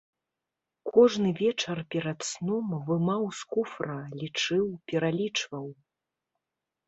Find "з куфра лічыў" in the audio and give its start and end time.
3.39-4.63